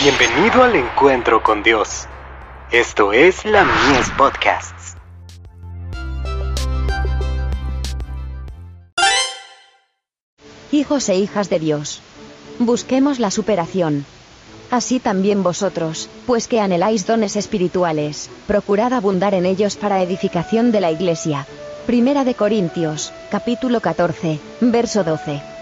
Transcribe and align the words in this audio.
Bienvenido 0.00 0.62
al 0.62 0.76
encuentro 0.76 1.42
con 1.42 1.64
Dios. 1.64 2.06
Esto 2.70 3.12
es 3.12 3.44
la 3.44 3.64
Mies 3.64 4.08
Podcasts. 4.16 4.94
Hijos 10.70 11.08
e 11.08 11.16
hijas 11.16 11.50
de 11.50 11.58
Dios. 11.58 12.00
Busquemos 12.60 13.18
la 13.18 13.32
superación. 13.32 14.06
Así 14.70 15.00
también 15.00 15.42
vosotros, 15.42 16.08
pues 16.28 16.46
que 16.46 16.60
anheláis 16.60 17.04
dones 17.04 17.34
espirituales, 17.34 18.30
procurad 18.46 18.92
abundar 18.92 19.34
en 19.34 19.46
ellos 19.46 19.74
para 19.74 20.00
edificación 20.00 20.70
de 20.70 20.80
la 20.80 20.92
Iglesia. 20.92 21.44
Primera 21.86 22.22
de 22.22 22.34
Corintios, 22.34 23.12
capítulo 23.32 23.80
14, 23.80 24.38
verso 24.60 25.02
12. 25.02 25.57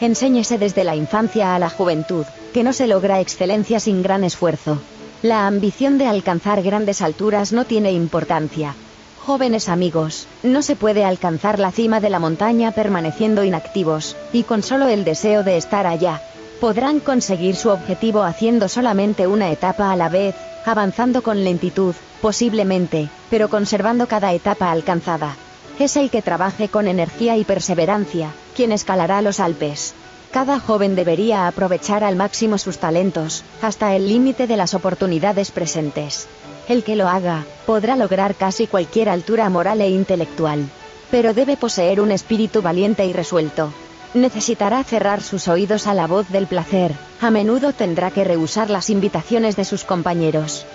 Enséñese 0.00 0.58
desde 0.58 0.84
la 0.84 0.94
infancia 0.94 1.54
a 1.54 1.58
la 1.58 1.70
juventud, 1.70 2.24
que 2.54 2.62
no 2.62 2.72
se 2.72 2.86
logra 2.86 3.20
excelencia 3.20 3.80
sin 3.80 4.02
gran 4.02 4.22
esfuerzo. 4.22 4.80
La 5.22 5.48
ambición 5.48 5.98
de 5.98 6.06
alcanzar 6.06 6.62
grandes 6.62 7.02
alturas 7.02 7.52
no 7.52 7.64
tiene 7.64 7.90
importancia. 7.90 8.76
Jóvenes 9.18 9.68
amigos, 9.68 10.28
no 10.44 10.62
se 10.62 10.76
puede 10.76 11.04
alcanzar 11.04 11.58
la 11.58 11.72
cima 11.72 12.00
de 12.00 12.10
la 12.10 12.20
montaña 12.20 12.70
permaneciendo 12.70 13.42
inactivos, 13.42 14.16
y 14.32 14.44
con 14.44 14.62
solo 14.62 14.86
el 14.86 15.04
deseo 15.04 15.42
de 15.42 15.56
estar 15.56 15.86
allá. 15.86 16.22
Podrán 16.60 17.00
conseguir 17.00 17.56
su 17.56 17.70
objetivo 17.70 18.22
haciendo 18.22 18.68
solamente 18.68 19.26
una 19.26 19.50
etapa 19.50 19.90
a 19.90 19.96
la 19.96 20.08
vez, 20.08 20.36
avanzando 20.64 21.22
con 21.22 21.42
lentitud, 21.42 21.94
posiblemente, 22.22 23.08
pero 23.30 23.48
conservando 23.48 24.06
cada 24.06 24.32
etapa 24.32 24.70
alcanzada. 24.70 25.36
Es 25.78 25.96
el 25.96 26.10
que 26.10 26.22
trabaje 26.22 26.68
con 26.68 26.88
energía 26.88 27.36
y 27.36 27.44
perseverancia, 27.44 28.32
quien 28.56 28.72
escalará 28.72 29.22
los 29.22 29.38
Alpes. 29.38 29.94
Cada 30.32 30.58
joven 30.58 30.96
debería 30.96 31.46
aprovechar 31.46 32.02
al 32.02 32.16
máximo 32.16 32.58
sus 32.58 32.78
talentos, 32.78 33.44
hasta 33.62 33.94
el 33.94 34.08
límite 34.08 34.48
de 34.48 34.56
las 34.56 34.74
oportunidades 34.74 35.52
presentes. 35.52 36.26
El 36.68 36.82
que 36.82 36.96
lo 36.96 37.08
haga, 37.08 37.46
podrá 37.64 37.96
lograr 37.96 38.34
casi 38.34 38.66
cualquier 38.66 39.08
altura 39.08 39.48
moral 39.50 39.80
e 39.80 39.88
intelectual. 39.88 40.68
Pero 41.12 41.32
debe 41.32 41.56
poseer 41.56 42.00
un 42.00 42.10
espíritu 42.10 42.60
valiente 42.60 43.06
y 43.06 43.12
resuelto. 43.12 43.72
Necesitará 44.14 44.82
cerrar 44.82 45.22
sus 45.22 45.46
oídos 45.46 45.86
a 45.86 45.94
la 45.94 46.08
voz 46.08 46.28
del 46.28 46.46
placer, 46.46 46.92
a 47.20 47.30
menudo 47.30 47.72
tendrá 47.72 48.10
que 48.10 48.24
rehusar 48.24 48.68
las 48.68 48.90
invitaciones 48.90 49.54
de 49.54 49.64
sus 49.64 49.84
compañeros. 49.84 50.66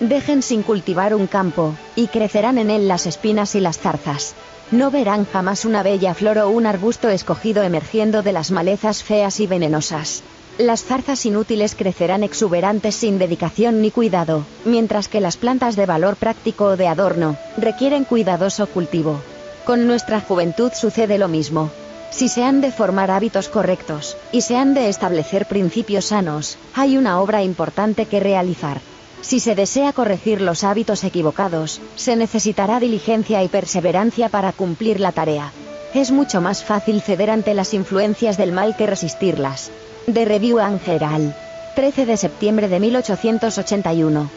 Dejen 0.00 0.40
sin 0.40 0.62
cultivar 0.62 1.14
un 1.14 1.26
campo, 1.26 1.74
y 1.94 2.06
crecerán 2.06 2.56
en 2.56 2.70
él 2.70 2.88
las 2.88 3.06
espinas 3.06 3.54
y 3.54 3.60
las 3.60 3.78
zarzas. 3.78 4.34
No 4.70 4.90
verán 4.90 5.26
jamás 5.26 5.66
una 5.66 5.82
bella 5.82 6.14
flor 6.14 6.38
o 6.38 6.48
un 6.48 6.64
arbusto 6.64 7.10
escogido 7.10 7.62
emergiendo 7.62 8.22
de 8.22 8.32
las 8.32 8.50
malezas 8.50 9.02
feas 9.02 9.40
y 9.40 9.46
venenosas. 9.46 10.22
Las 10.56 10.84
zarzas 10.84 11.26
inútiles 11.26 11.74
crecerán 11.74 12.22
exuberantes 12.22 12.94
sin 12.94 13.18
dedicación 13.18 13.82
ni 13.82 13.90
cuidado, 13.90 14.46
mientras 14.64 15.08
que 15.08 15.20
las 15.20 15.36
plantas 15.36 15.76
de 15.76 15.84
valor 15.84 16.16
práctico 16.16 16.64
o 16.64 16.76
de 16.78 16.88
adorno, 16.88 17.36
requieren 17.58 18.04
cuidadoso 18.04 18.66
cultivo. 18.68 19.20
Con 19.66 19.86
nuestra 19.86 20.20
juventud 20.20 20.72
sucede 20.74 21.18
lo 21.18 21.28
mismo. 21.28 21.70
Si 22.10 22.28
se 22.28 22.42
han 22.42 22.62
de 22.62 22.72
formar 22.72 23.10
hábitos 23.10 23.50
correctos, 23.50 24.16
y 24.32 24.40
se 24.40 24.56
han 24.56 24.72
de 24.72 24.88
establecer 24.88 25.46
principios 25.46 26.06
sanos, 26.06 26.56
hay 26.74 26.96
una 26.96 27.20
obra 27.20 27.42
importante 27.42 28.06
que 28.06 28.18
realizar. 28.18 28.80
Si 29.22 29.38
se 29.40 29.54
desea 29.54 29.92
corregir 29.92 30.40
los 30.40 30.64
hábitos 30.64 31.04
equivocados, 31.04 31.80
se 31.96 32.16
necesitará 32.16 32.80
diligencia 32.80 33.42
y 33.42 33.48
perseverancia 33.48 34.28
para 34.28 34.52
cumplir 34.52 34.98
la 35.00 35.12
tarea. 35.12 35.52
Es 35.94 36.10
mucho 36.10 36.40
más 36.40 36.64
fácil 36.64 37.02
ceder 37.02 37.30
ante 37.30 37.54
las 37.54 37.74
influencias 37.74 38.36
del 38.36 38.52
mal 38.52 38.76
que 38.76 38.86
resistirlas. 38.86 39.70
De 40.06 40.24
Review 40.24 40.58
Angeral. 40.58 41.36
13 41.76 42.06
de 42.06 42.16
septiembre 42.16 42.68
de 42.68 42.80
1881. 42.80 44.30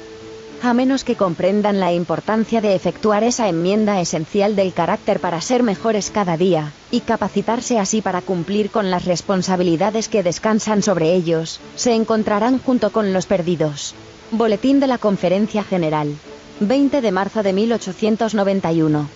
A 0.61 0.73
menos 0.73 1.03
que 1.03 1.15
comprendan 1.15 1.79
la 1.79 1.91
importancia 1.91 2.61
de 2.61 2.73
efectuar 2.73 3.23
esa 3.23 3.49
enmienda 3.49 3.99
esencial 3.99 4.55
del 4.55 4.73
carácter 4.73 5.19
para 5.19 5.41
ser 5.41 5.61
mejores 5.61 6.09
cada 6.09 6.37
día, 6.37 6.71
y 6.89 7.01
capacitarse 7.01 7.79
así 7.79 8.01
para 8.01 8.21
cumplir 8.21 8.69
con 8.69 8.89
las 8.89 9.05
responsabilidades 9.05 10.07
que 10.07 10.23
descansan 10.23 10.81
sobre 10.81 11.13
ellos, 11.13 11.59
se 11.75 11.93
encontrarán 11.93 12.59
junto 12.59 12.91
con 12.91 13.11
los 13.11 13.25
perdidos. 13.25 13.93
Boletín 14.35 14.79
de 14.79 14.87
la 14.87 14.97
Conferencia 14.97 15.63
General. 15.63 16.11
20 16.59 17.01
de 17.01 17.11
marzo 17.11 17.43
de 17.43 17.53
1891. 17.53 19.07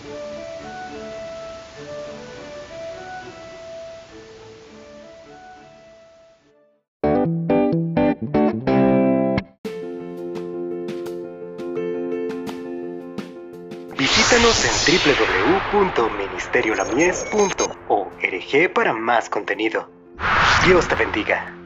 Visítanos 13.98 14.64
en 14.64 14.70
www.ministeriolamies.org 15.72 18.72
para 18.72 18.92
más 18.92 19.28
contenido. 19.28 19.90
Dios 20.64 20.86
te 20.86 20.94
bendiga. 20.94 21.57